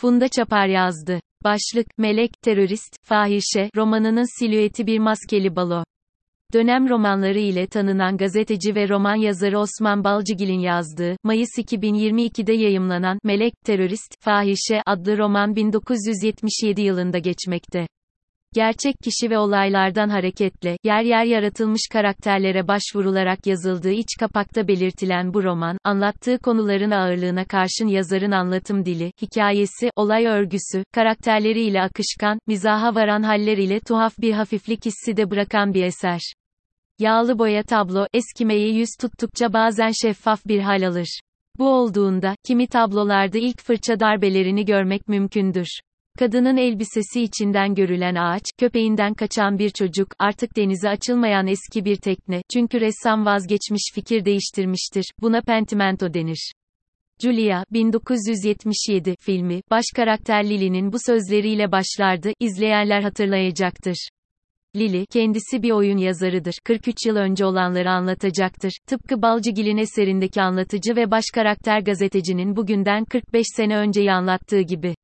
[0.00, 1.20] Funda Çapar yazdı.
[1.44, 5.84] Başlık, Melek, Terörist, Fahişe, romanının silüeti bir maskeli balo.
[6.54, 13.52] Dönem romanları ile tanınan gazeteci ve roman yazarı Osman Balcıgil'in yazdığı, Mayıs 2022'de yayımlanan, Melek,
[13.64, 17.86] Terörist, Fahişe adlı roman 1977 yılında geçmekte.
[18.54, 25.44] Gerçek kişi ve olaylardan hareketle, yer yer yaratılmış karakterlere başvurularak yazıldığı iç kapakta belirtilen bu
[25.44, 33.22] roman, anlattığı konuların ağırlığına karşın yazarın anlatım dili, hikayesi, olay örgüsü, karakterleriyle akışkan, mizaha varan
[33.22, 36.20] haller ile tuhaf bir hafiflik hissi de bırakan bir eser.
[36.98, 41.20] Yağlı boya tablo, eskimeye yüz tuttukça bazen şeffaf bir hal alır.
[41.58, 45.80] Bu olduğunda, kimi tablolarda ilk fırça darbelerini görmek mümkündür.
[46.18, 52.42] Kadının elbisesi içinden görülen ağaç, köpeğinden kaçan bir çocuk, artık denize açılmayan eski bir tekne,
[52.52, 56.52] çünkü ressam vazgeçmiş fikir değiştirmiştir, buna pentimento denir.
[57.22, 64.08] Julia, 1977 filmi, baş karakter Lily'nin bu sözleriyle başlardı, izleyenler hatırlayacaktır.
[64.76, 66.54] Lily, kendisi bir oyun yazarıdır.
[66.64, 68.72] 43 yıl önce olanları anlatacaktır.
[68.86, 74.94] Tıpkı Balcıgil'in eserindeki anlatıcı ve baş karakter gazetecinin bugünden 45 sene önceyi anlattığı gibi.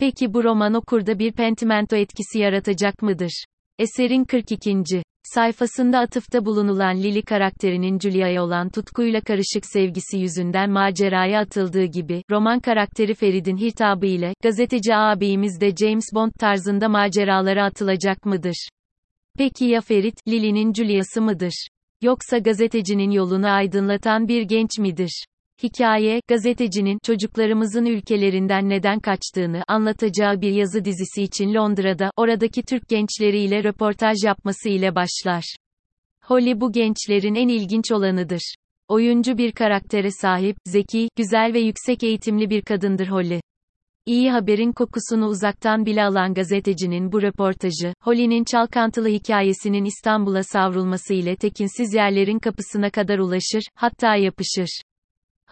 [0.00, 3.44] Peki bu roman okurda bir pentimento etkisi yaratacak mıdır?
[3.78, 5.02] Eserin 42.
[5.22, 12.60] sayfasında atıfta bulunulan Lily karakterinin Julia'ya olan tutkuyla karışık sevgisi yüzünden maceraya atıldığı gibi, roman
[12.60, 18.68] karakteri Ferid'in hitabı ile, gazeteci ağabeyimiz de James Bond tarzında maceralara atılacak mıdır?
[19.38, 21.68] Peki ya Ferit, Lily'nin Julia'sı mıdır?
[22.02, 25.24] Yoksa gazetecinin yolunu aydınlatan bir genç midir?
[25.62, 33.64] Hikaye, gazetecinin, çocuklarımızın ülkelerinden neden kaçtığını anlatacağı bir yazı dizisi için Londra'da, oradaki Türk gençleriyle
[33.64, 35.56] röportaj yapması ile başlar.
[36.22, 38.54] Holly bu gençlerin en ilginç olanıdır.
[38.88, 43.40] Oyuncu bir karaktere sahip, zeki, güzel ve yüksek eğitimli bir kadındır Holly.
[44.06, 51.36] İyi haberin kokusunu uzaktan bile alan gazetecinin bu röportajı, Holly'nin çalkantılı hikayesinin İstanbul'a savrulması ile
[51.36, 54.80] tekinsiz yerlerin kapısına kadar ulaşır, hatta yapışır.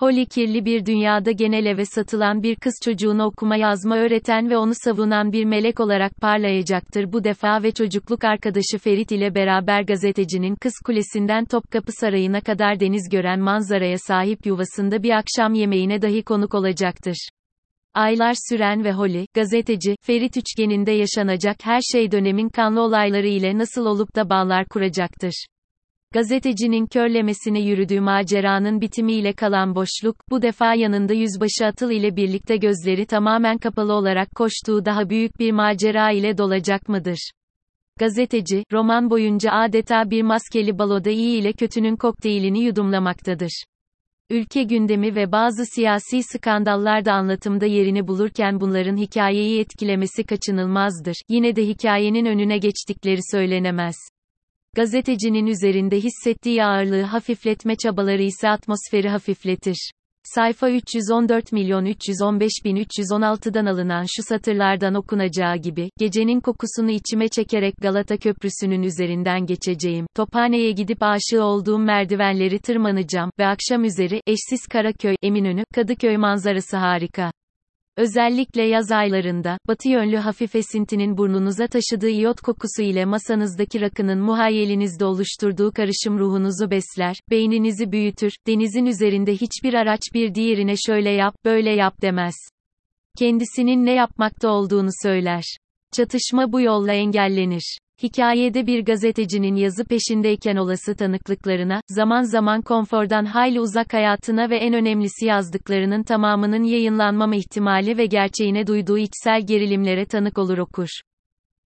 [0.00, 4.72] Holly kirli bir dünyada genel eve satılan bir kız çocuğunu okuma yazma öğreten ve onu
[4.74, 10.72] savunan bir melek olarak parlayacaktır bu defa ve çocukluk arkadaşı Ferit ile beraber gazetecinin Kız
[10.86, 17.28] Kulesi'nden Topkapı Sarayı'na kadar deniz gören manzaraya sahip yuvasında bir akşam yemeğine dahi konuk olacaktır.
[17.94, 23.86] Aylar süren ve Holly, gazeteci, Ferit üçgeninde yaşanacak her şey dönemin kanlı olayları ile nasıl
[23.86, 25.46] olup da bağlar kuracaktır.
[26.14, 33.06] Gazetecinin körlemesine yürüdüğü maceranın bitimiyle kalan boşluk, bu defa yanında yüzbaşı Atıl ile birlikte gözleri
[33.06, 37.30] tamamen kapalı olarak koştuğu daha büyük bir macera ile dolacak mıdır?
[37.98, 43.64] Gazeteci, roman boyunca adeta bir maskeli baloda iyi ile kötünün kokteylini yudumlamaktadır.
[44.30, 51.16] Ülke gündemi ve bazı siyasi skandallar da anlatımda yerini bulurken bunların hikayeyi etkilemesi kaçınılmazdır.
[51.28, 53.96] Yine de hikayenin önüne geçtikleri söylenemez.
[54.76, 59.90] Gazetecinin üzerinde hissettiği ağırlığı hafifletme çabaları ise atmosferi hafifletir.
[60.34, 67.74] Sayfa 314 milyon 315 bin 316'dan alınan şu satırlardan okunacağı gibi, gecenin kokusunu içime çekerek
[67.82, 75.16] Galata Köprüsü'nün üzerinden geçeceğim, Tophane'ye gidip aşığı olduğum merdivenleri tırmanacağım ve akşam üzeri, eşsiz Karaköy,
[75.22, 77.30] Eminönü, Kadıköy manzarası harika.
[77.96, 85.04] Özellikle yaz aylarında, batı yönlü hafif esintinin burnunuza taşıdığı iyot kokusu ile masanızdaki rakının muhayyelinizde
[85.04, 91.70] oluşturduğu karışım ruhunuzu besler, beyninizi büyütür, denizin üzerinde hiçbir araç bir diğerine şöyle yap, böyle
[91.70, 92.34] yap demez.
[93.18, 95.44] Kendisinin ne yapmakta olduğunu söyler.
[95.92, 97.79] Çatışma bu yolla engellenir.
[98.02, 104.74] Hikayede bir gazetecinin yazı peşindeyken olası tanıklıklarına, zaman zaman konfordan hayli uzak hayatına ve en
[104.74, 110.88] önemlisi yazdıklarının tamamının yayınlanmama ihtimali ve gerçeğine duyduğu içsel gerilimlere tanık olur okur.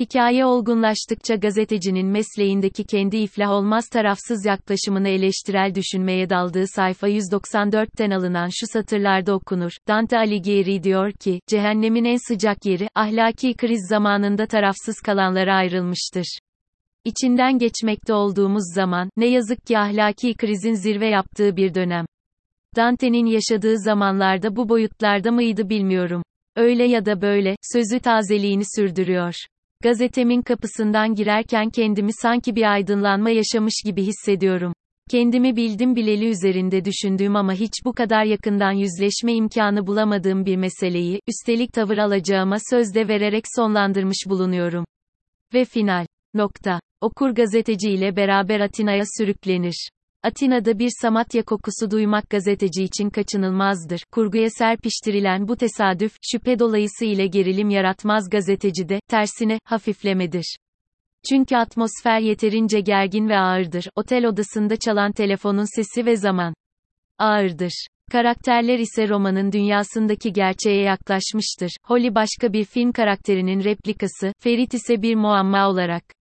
[0.00, 8.48] Hikaye olgunlaştıkça gazetecinin mesleğindeki kendi iflah olmaz tarafsız yaklaşımını eleştirel düşünmeye daldığı sayfa 194'ten alınan
[8.60, 9.70] şu satırlarda okunur.
[9.88, 16.38] Dante Alighieri diyor ki, cehennemin en sıcak yeri, ahlaki kriz zamanında tarafsız kalanlara ayrılmıştır.
[17.04, 22.06] İçinden geçmekte olduğumuz zaman, ne yazık ki ahlaki krizin zirve yaptığı bir dönem.
[22.76, 26.22] Dante'nin yaşadığı zamanlarda bu boyutlarda mıydı bilmiyorum.
[26.56, 29.34] Öyle ya da böyle, sözü tazeliğini sürdürüyor.
[29.82, 34.72] Gazetemin kapısından girerken kendimi sanki bir aydınlanma yaşamış gibi hissediyorum.
[35.10, 41.20] Kendimi bildim bileli üzerinde düşündüğüm ama hiç bu kadar yakından yüzleşme imkanı bulamadığım bir meseleyi,
[41.26, 44.84] üstelik tavır alacağıma söz de vererek sonlandırmış bulunuyorum.
[45.54, 46.06] Ve final.
[46.34, 46.80] Nokta.
[47.00, 49.88] Okur gazeteci ile beraber Atina'ya sürüklenir.
[50.22, 54.00] Atina'da bir Samatya kokusu duymak gazeteci için kaçınılmazdır.
[54.12, 60.56] Kurguya serpiştirilen bu tesadüf, şüphe dolayısıyla gerilim yaratmaz gazetecide, tersine, hafiflemedir.
[61.28, 63.84] Çünkü atmosfer yeterince gergin ve ağırdır.
[63.96, 66.54] Otel odasında çalan telefonun sesi ve zaman
[67.18, 67.86] ağırdır.
[68.12, 71.70] Karakterler ise romanın dünyasındaki gerçeğe yaklaşmıştır.
[71.84, 76.17] Holly başka bir film karakterinin replikası, Ferit ise bir muamma olarak.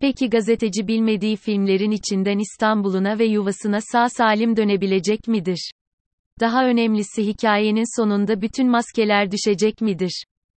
[0.00, 5.72] Peki gazeteci bilmediği filmlerin içinden İstanbul'una ve yuvasına sağ salim dönebilecek midir?
[6.40, 10.24] Daha önemlisi hikayenin sonunda bütün maskeler düşecek midir?